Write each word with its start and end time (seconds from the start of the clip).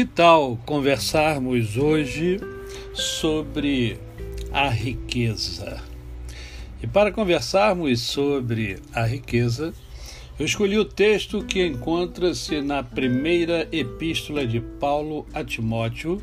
Que 0.00 0.06
tal 0.06 0.56
conversarmos 0.64 1.76
hoje 1.76 2.40
sobre 2.94 3.98
a 4.50 4.66
riqueza? 4.70 5.82
E 6.82 6.86
para 6.86 7.12
conversarmos 7.12 8.00
sobre 8.00 8.78
a 8.94 9.04
riqueza, 9.04 9.74
eu 10.38 10.46
escolhi 10.46 10.78
o 10.78 10.86
texto 10.86 11.44
que 11.44 11.66
encontra-se 11.66 12.62
na 12.62 12.82
primeira 12.82 13.68
epístola 13.70 14.46
de 14.46 14.58
Paulo 14.58 15.26
a 15.34 15.44
Timóteo, 15.44 16.18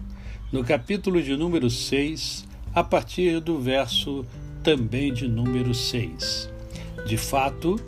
no 0.51 0.63
capítulo 0.63 1.21
de 1.21 1.37
número 1.37 1.69
6, 1.69 2.47
a 2.73 2.83
partir 2.83 3.39
do 3.39 3.59
verso 3.59 4.25
também 4.63 5.13
de 5.13 5.27
número 5.27 5.75
6. 5.75 6.49
De 7.05 7.15
fato, 7.15 7.79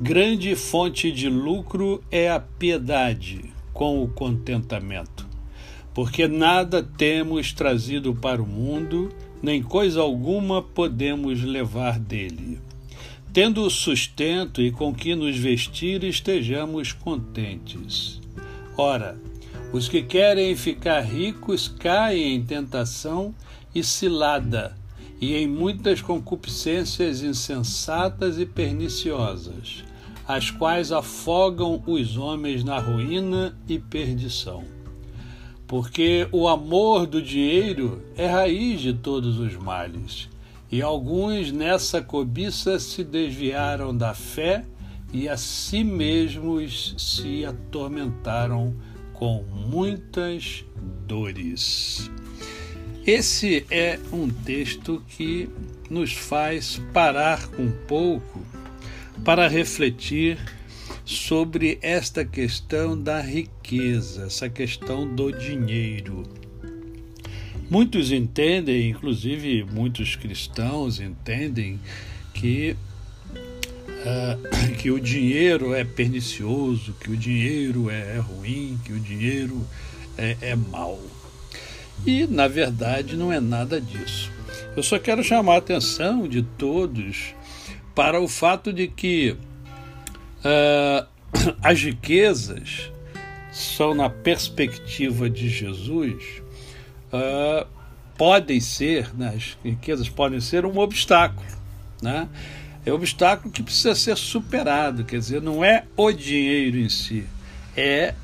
grande 0.00 0.56
fonte 0.56 1.12
de 1.12 1.28
lucro 1.28 2.02
é 2.10 2.28
a 2.28 2.40
piedade 2.40 3.44
com 3.72 4.02
o 4.02 4.08
contentamento 4.08 5.25
porque 5.96 6.28
nada 6.28 6.82
temos 6.82 7.54
trazido 7.54 8.14
para 8.14 8.42
o 8.42 8.46
mundo, 8.46 9.10
nem 9.42 9.62
coisa 9.62 10.02
alguma 10.02 10.60
podemos 10.60 11.42
levar 11.42 11.98
dele. 11.98 12.60
Tendo 13.32 13.70
sustento 13.70 14.60
e 14.60 14.70
com 14.70 14.92
que 14.92 15.14
nos 15.14 15.38
vestir, 15.38 16.04
estejamos 16.04 16.92
contentes. 16.92 18.20
Ora, 18.76 19.18
os 19.72 19.88
que 19.88 20.02
querem 20.02 20.54
ficar 20.54 21.00
ricos 21.00 21.66
caem 21.66 22.34
em 22.34 22.44
tentação 22.44 23.34
e 23.74 23.82
cilada, 23.82 24.76
e 25.18 25.34
em 25.34 25.46
muitas 25.46 26.02
concupiscências 26.02 27.22
insensatas 27.22 28.38
e 28.38 28.44
perniciosas, 28.44 29.82
as 30.28 30.50
quais 30.50 30.92
afogam 30.92 31.82
os 31.86 32.18
homens 32.18 32.62
na 32.62 32.78
ruína 32.78 33.56
e 33.66 33.78
perdição 33.78 34.75
porque 35.66 36.28
o 36.30 36.48
amor 36.48 37.06
do 37.06 37.20
dinheiro 37.20 38.02
é 38.16 38.26
raiz 38.26 38.80
de 38.80 38.92
todos 38.92 39.38
os 39.38 39.56
males. 39.56 40.28
E 40.70 40.82
alguns 40.82 41.50
nessa 41.52 42.02
cobiça 42.02 42.78
se 42.78 43.02
desviaram 43.04 43.96
da 43.96 44.14
fé 44.14 44.64
e 45.12 45.28
a 45.28 45.36
si 45.36 45.84
mesmos 45.84 46.94
se 46.98 47.44
atormentaram 47.44 48.74
com 49.12 49.44
muitas 49.44 50.64
dores. 51.06 52.10
Esse 53.06 53.64
é 53.70 53.98
um 54.12 54.28
texto 54.28 55.02
que 55.08 55.48
nos 55.88 56.12
faz 56.12 56.82
parar 56.92 57.48
um 57.58 57.70
pouco 57.86 58.44
para 59.24 59.48
refletir 59.48 60.38
sobre 61.06 61.78
esta 61.82 62.24
questão 62.24 63.00
da 63.00 63.20
riqueza, 63.20 64.24
essa 64.24 64.50
questão 64.50 65.06
do 65.06 65.30
dinheiro. 65.30 66.24
Muitos 67.70 68.10
entendem, 68.10 68.90
inclusive 68.90 69.64
muitos 69.64 70.16
cristãos 70.16 70.98
entendem 70.98 71.78
que 72.34 72.76
uh, 73.36 74.74
que 74.78 74.90
o 74.90 74.98
dinheiro 74.98 75.72
é 75.72 75.84
pernicioso, 75.84 76.92
que 77.00 77.10
o 77.12 77.16
dinheiro 77.16 77.88
é 77.88 78.18
ruim, 78.18 78.76
que 78.84 78.92
o 78.92 78.98
dinheiro 78.98 79.64
é, 80.18 80.36
é 80.40 80.56
mau. 80.56 81.00
E 82.04 82.26
na 82.26 82.48
verdade 82.48 83.16
não 83.16 83.32
é 83.32 83.38
nada 83.38 83.80
disso. 83.80 84.30
Eu 84.76 84.82
só 84.82 84.98
quero 84.98 85.22
chamar 85.22 85.54
a 85.54 85.58
atenção 85.58 86.26
de 86.26 86.42
todos 86.42 87.32
para 87.94 88.20
o 88.20 88.26
fato 88.26 88.72
de 88.72 88.88
que 88.88 89.36
Uh, 90.46 91.06
as 91.62 91.82
riquezas 91.82 92.92
são, 93.50 93.94
na 93.94 94.08
perspectiva 94.08 95.28
de 95.28 95.48
Jesus, 95.48 96.22
uh, 97.12 97.66
podem 98.16 98.60
ser, 98.60 99.12
né, 99.16 99.34
as 99.34 99.56
riquezas 99.64 100.08
podem 100.08 100.40
ser 100.40 100.64
um 100.64 100.78
obstáculo. 100.78 101.46
Né? 102.00 102.28
É 102.84 102.92
um 102.92 102.94
obstáculo 102.94 103.52
que 103.52 103.62
precisa 103.62 103.94
ser 103.94 104.16
superado, 104.16 105.04
quer 105.04 105.18
dizer, 105.18 105.42
não 105.42 105.64
é 105.64 105.84
o 105.96 106.12
dinheiro 106.12 106.78
em 106.78 106.88
si, 106.88 107.24
é 107.76 108.14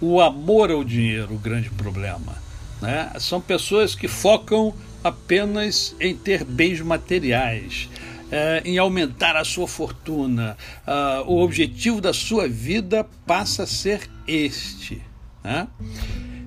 o 0.00 0.20
amor 0.20 0.70
ao 0.70 0.84
dinheiro 0.84 1.34
o 1.34 1.38
grande 1.38 1.70
problema. 1.70 2.36
Né? 2.80 3.10
São 3.18 3.40
pessoas 3.40 3.94
que 3.94 4.08
focam 4.08 4.74
apenas 5.02 5.94
em 5.98 6.14
ter 6.14 6.44
bens 6.44 6.80
materiais, 6.80 7.88
é, 8.30 8.62
em 8.64 8.78
aumentar 8.78 9.36
a 9.36 9.44
sua 9.44 9.66
fortuna, 9.66 10.56
uh, 10.86 11.28
o 11.30 11.42
objetivo 11.42 12.00
da 12.00 12.12
sua 12.12 12.48
vida 12.48 13.04
passa 13.26 13.64
a 13.64 13.66
ser 13.66 14.08
este. 14.26 15.02
Né? 15.42 15.66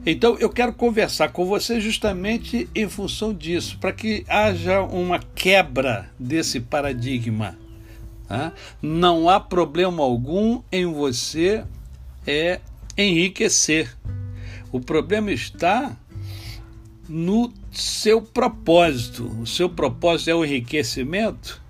Então 0.05 0.37
eu 0.39 0.49
quero 0.49 0.73
conversar 0.73 1.29
com 1.29 1.45
você 1.45 1.79
justamente 1.79 2.69
em 2.73 2.87
função 2.87 3.33
disso, 3.33 3.77
para 3.79 3.91
que 3.91 4.25
haja 4.27 4.81
uma 4.81 5.19
quebra 5.19 6.09
desse 6.19 6.59
paradigma. 6.59 7.57
Né? 8.29 8.51
Não 8.81 9.29
há 9.29 9.39
problema 9.39 10.03
algum 10.03 10.61
em 10.71 10.85
você 10.85 11.63
é 12.25 12.59
enriquecer. 12.97 13.95
O 14.71 14.79
problema 14.79 15.31
está 15.31 15.95
no 17.07 17.53
seu 17.71 18.21
propósito. 18.21 19.25
O 19.41 19.45
seu 19.45 19.69
propósito 19.69 20.29
é 20.29 20.35
o 20.35 20.43
enriquecimento. 20.43 21.62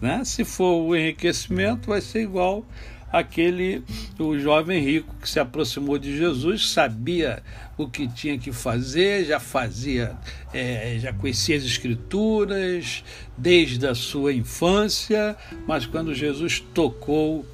Né? 0.00 0.22
Se 0.24 0.44
for 0.44 0.82
o 0.82 0.96
enriquecimento, 0.96 1.88
vai 1.88 2.00
ser 2.00 2.22
igual 2.22 2.64
aquele 3.10 3.82
o 4.18 4.38
jovem 4.38 4.82
rico 4.82 5.14
que 5.20 5.28
se 5.28 5.40
aproximou 5.40 5.98
de 5.98 6.16
Jesus, 6.16 6.70
sabia 6.70 7.42
o 7.76 7.88
que 7.88 8.06
tinha 8.06 8.38
que 8.38 8.52
fazer, 8.52 9.24
já 9.24 9.40
fazia, 9.40 10.16
é, 10.52 10.98
já 11.00 11.12
conhecia 11.12 11.56
as 11.56 11.64
escrituras 11.64 13.02
desde 13.36 13.86
a 13.86 13.94
sua 13.94 14.32
infância, 14.32 15.36
mas 15.66 15.86
quando 15.86 16.14
Jesus 16.14 16.60
tocou 16.74 17.46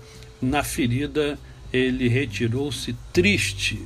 na 0.43 0.63
ferida, 0.63 1.39
ele 1.73 2.09
retirou-se 2.09 2.95
triste, 3.13 3.81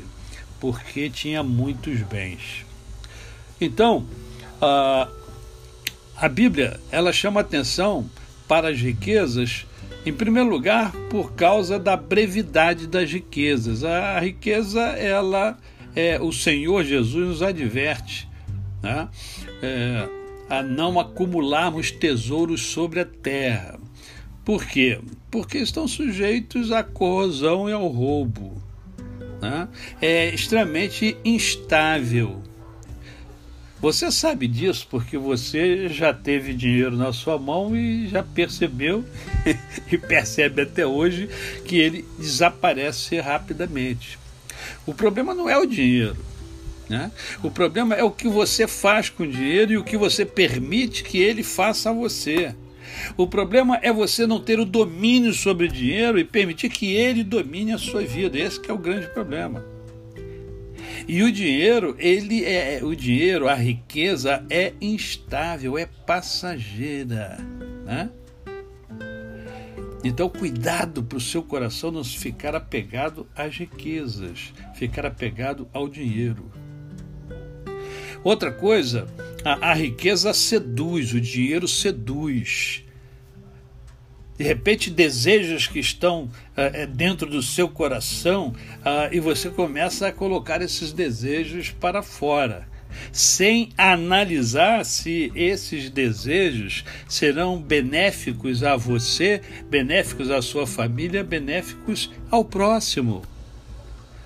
porque 0.58 1.10
tinha 1.10 1.42
muitos 1.42 2.00
bens. 2.02 2.64
Então, 3.60 4.06
a, 4.60 5.08
a 6.16 6.28
Bíblia 6.28 6.80
ela 6.90 7.12
chama 7.12 7.40
atenção 7.40 8.08
para 8.48 8.70
as 8.70 8.80
riquezas, 8.80 9.66
em 10.04 10.12
primeiro 10.12 10.48
lugar, 10.48 10.90
por 11.10 11.32
causa 11.34 11.78
da 11.78 11.96
brevidade 11.96 12.86
das 12.86 13.12
riquezas. 13.12 13.84
A 13.84 14.18
riqueza, 14.18 14.80
ela, 14.80 15.56
é, 15.94 16.18
o 16.20 16.32
Senhor 16.32 16.82
Jesus 16.82 17.28
nos 17.28 17.42
adverte 17.42 18.28
né? 18.82 19.08
É, 19.62 20.08
a 20.48 20.62
não 20.62 20.98
acumularmos 20.98 21.90
tesouros 21.90 22.62
sobre 22.62 23.00
a 23.00 23.04
terra. 23.04 23.78
Por 24.44 24.64
quê? 24.64 24.98
Porque 25.30 25.58
estão 25.58 25.86
sujeitos 25.86 26.72
à 26.72 26.82
corrosão 26.82 27.68
e 27.68 27.72
ao 27.72 27.86
roubo. 27.86 28.54
Né? 29.42 29.68
É 30.00 30.34
extremamente 30.34 31.16
instável. 31.24 32.42
Você 33.80 34.10
sabe 34.10 34.48
disso 34.48 34.88
porque 34.90 35.16
você 35.16 35.88
já 35.88 36.12
teve 36.12 36.52
dinheiro 36.52 36.96
na 36.96 37.12
sua 37.12 37.38
mão 37.38 37.76
e 37.76 38.08
já 38.08 38.24
percebeu 38.24 39.04
e 39.90 39.96
percebe 39.96 40.62
até 40.62 40.84
hoje 40.84 41.28
que 41.64 41.76
ele 41.76 42.04
desaparece 42.18 43.20
rapidamente. 43.20 44.18
O 44.84 44.92
problema 44.92 45.32
não 45.32 45.48
é 45.48 45.56
o 45.56 45.64
dinheiro. 45.64 46.16
Né? 46.88 47.12
O 47.42 47.50
problema 47.50 47.94
é 47.94 48.02
o 48.02 48.10
que 48.10 48.26
você 48.26 48.66
faz 48.66 49.10
com 49.10 49.22
o 49.22 49.30
dinheiro 49.30 49.72
e 49.72 49.76
o 49.76 49.84
que 49.84 49.96
você 49.96 50.24
permite 50.24 51.04
que 51.04 51.18
ele 51.18 51.44
faça 51.44 51.90
a 51.90 51.92
você. 51.92 52.54
O 53.16 53.28
problema 53.28 53.78
é 53.80 53.92
você 53.92 54.26
não 54.26 54.40
ter 54.40 54.58
o 54.58 54.64
domínio 54.64 55.32
sobre 55.32 55.66
o 55.66 55.72
dinheiro 55.72 56.18
e 56.18 56.24
permitir 56.24 56.68
que 56.68 56.94
ele 56.94 57.22
domine 57.22 57.72
a 57.72 57.78
sua 57.78 58.02
vida. 58.02 58.36
Esse 58.38 58.60
é 58.68 58.72
o 58.72 58.78
grande 58.78 59.06
problema. 59.08 59.77
E 61.08 61.22
o 61.22 61.32
dinheiro, 61.32 61.96
ele 61.98 62.44
é 62.44 62.80
o 62.84 62.94
dinheiro, 62.94 63.48
a 63.48 63.54
riqueza 63.54 64.44
é 64.50 64.74
instável, 64.78 65.78
é 65.78 65.86
passageira, 65.86 67.38
né? 67.86 68.10
Então, 70.04 70.28
cuidado 70.28 71.02
para 71.02 71.16
o 71.16 71.20
seu 71.20 71.42
coração 71.42 71.90
não 71.90 72.04
ficar 72.04 72.54
apegado 72.54 73.26
às 73.34 73.56
riquezas, 73.56 74.52
ficar 74.74 75.06
apegado 75.06 75.66
ao 75.72 75.88
dinheiro. 75.88 76.52
Outra 78.22 78.52
coisa, 78.52 79.06
a, 79.42 79.70
a 79.70 79.74
riqueza 79.74 80.34
seduz, 80.34 81.14
o 81.14 81.20
dinheiro 81.20 81.66
seduz 81.66 82.84
de 84.38 84.44
repente 84.44 84.88
desejos 84.88 85.66
que 85.66 85.80
estão 85.80 86.24
uh, 86.24 86.86
dentro 86.86 87.28
do 87.28 87.42
seu 87.42 87.68
coração 87.68 88.54
uh, 88.78 89.12
e 89.12 89.18
você 89.18 89.50
começa 89.50 90.06
a 90.06 90.12
colocar 90.12 90.62
esses 90.62 90.92
desejos 90.92 91.70
para 91.70 92.02
fora, 92.02 92.68
sem 93.10 93.70
analisar 93.76 94.84
se 94.84 95.32
esses 95.34 95.90
desejos 95.90 96.84
serão 97.08 97.60
benéficos 97.60 98.62
a 98.62 98.76
você, 98.76 99.42
benéficos 99.68 100.30
à 100.30 100.40
sua 100.40 100.66
família, 100.66 101.24
benéficos 101.24 102.10
ao 102.30 102.44
próximo. 102.44 103.22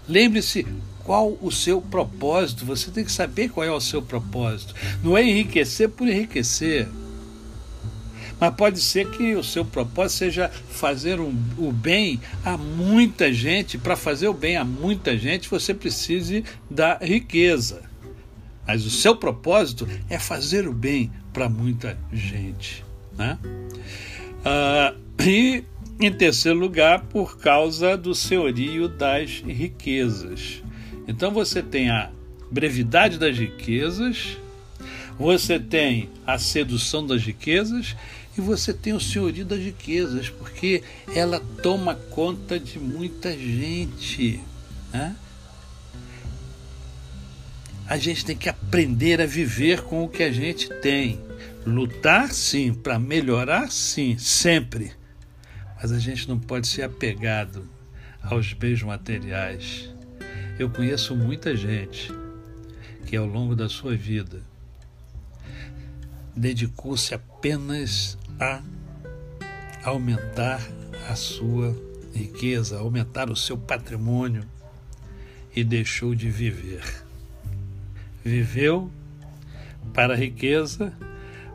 Lembre-se, 0.07 0.67
qual 1.05 1.37
o 1.41 1.51
seu 1.51 1.81
propósito. 1.81 2.65
Você 2.65 2.91
tem 2.91 3.05
que 3.05 3.13
saber 3.13 3.51
qual 3.51 3.67
é 3.67 3.71
o 3.71 3.81
seu 3.81 4.01
propósito. 4.01 4.75
Não 5.03 5.17
é 5.17 5.25
enriquecer 5.25 5.89
por 5.89 6.09
enriquecer. 6.09 6.89
Mas 8.43 8.55
pode 8.57 8.81
ser 8.81 9.09
que 9.09 9.37
o 9.37 9.45
seu 9.45 9.65
propósito 9.65 10.19
seja 10.19 10.49
fazer 10.49 11.21
um, 11.21 11.33
o 11.57 11.71
bem 11.71 12.21
a 12.45 12.57
muita 12.57 13.33
gente. 13.33 13.79
Para 13.79 13.95
fazer 13.95 14.27
o 14.27 14.35
bem 14.35 14.57
a 14.57 14.65
muita 14.65 15.17
gente, 15.17 15.49
você 15.49 15.73
precise 15.73 16.43
da 16.69 16.99
riqueza. 17.01 17.85
Mas 18.67 18.85
o 18.85 18.91
seu 18.91 19.15
propósito 19.15 19.89
é 20.11 20.19
fazer 20.19 20.67
o 20.67 20.73
bem 20.73 21.09
para 21.33 21.49
muita 21.49 21.97
gente. 22.13 22.85
Né? 23.17 23.39
Ah, 24.45 24.93
e, 25.25 25.63
em 26.01 26.13
terceiro 26.13 26.59
lugar, 26.59 27.05
por 27.05 27.39
causa 27.39 27.97
do 27.97 28.13
senhorio 28.13 28.89
das 28.89 29.41
riquezas. 29.47 30.61
Então 31.07 31.31
você 31.31 31.63
tem 31.63 31.91
a 31.91 32.11
brevidade 32.51 33.21
das 33.21 33.39
riquezas, 33.39 34.37
você 35.17 35.61
tem 35.61 36.11
a 36.27 36.39
sedução 36.39 37.07
das 37.07 37.23
riquezas 37.23 37.95
e 38.37 38.41
você 38.41 38.73
tem 38.73 38.93
o 38.93 39.01
senhorio 39.01 39.45
das 39.45 39.59
riquezas, 39.59 40.31
porque 40.31 40.83
ela 41.15 41.41
toma 41.63 41.95
conta 41.95 42.59
de 42.59 42.79
muita 42.79 43.33
gente. 43.33 44.41
Né? 44.93 45.15
A 47.87 47.99
gente 47.99 48.25
tem 48.25 48.37
que 48.37 48.49
aprender 48.49 49.21
a 49.21 49.27
viver 49.27 49.83
com 49.83 50.03
o 50.03 50.09
que 50.09 50.23
a 50.23 50.33
gente 50.33 50.69
tem. 50.81 51.21
Lutar, 51.67 52.33
sim, 52.33 52.73
para 52.73 52.99
melhorar, 52.99 53.71
sim, 53.71 54.17
sempre. 54.17 54.93
Mas 55.81 55.93
a 55.93 55.99
gente 55.99 56.29
não 56.29 56.39
pode 56.39 56.69
ser 56.69 56.83
apegado 56.83 57.69
aos 58.23 58.53
bens 58.55 58.83
materiais. 58.83 59.91
Eu 60.59 60.71
conheço 60.71 61.15
muita 61.15 61.55
gente 61.55 62.11
que, 63.07 63.17
ao 63.17 63.27
longo 63.27 63.55
da 63.55 63.69
sua 63.69 63.95
vida, 63.95 64.41
dedicou-se 66.35 67.15
apenas 67.15 68.17
a 68.39 68.63
aumentar 69.85 70.61
a 71.09 71.15
sua 71.15 71.77
riqueza, 72.15 72.79
aumentar 72.79 73.31
o 73.31 73.37
seu 73.37 73.57
patrimônio 73.57 74.45
e 75.55 75.65
deixou 75.65 76.15
de 76.15 76.31
viver. 76.31 76.83
Viveu 78.25 78.91
para 79.93 80.15
a 80.15 80.17
riqueza, 80.17 80.93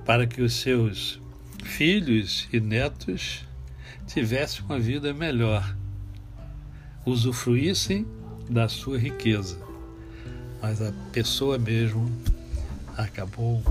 para 0.05 0.27
que 0.27 0.41
os 0.41 0.53
seus 0.53 1.21
filhos 1.63 2.47
e 2.51 2.59
netos 2.59 3.45
tivessem 4.05 4.63
uma 4.65 4.79
vida 4.79 5.13
melhor, 5.13 5.75
usufruíssem 7.05 8.05
da 8.49 8.67
sua 8.67 8.97
riqueza. 8.97 9.59
Mas 10.61 10.81
a 10.81 10.91
pessoa 11.11 11.57
mesmo 11.57 12.11
acabou 12.97 13.63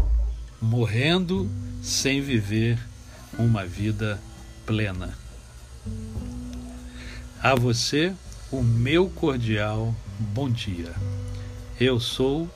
morrendo 0.60 1.50
sem 1.82 2.20
viver 2.20 2.78
uma 3.38 3.64
vida 3.64 4.20
plena. 4.64 5.16
A 7.42 7.54
você, 7.54 8.12
o 8.50 8.62
meu 8.62 9.08
cordial 9.08 9.94
bom 10.18 10.50
dia. 10.50 10.92
Eu 11.78 12.00
sou 12.00 12.48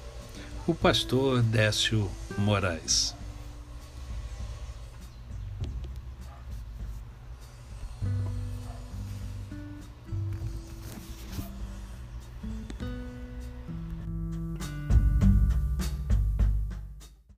o 0.67 0.75
pastor 0.75 1.43
Décio 1.43 2.11
Moraes. 2.39 3.20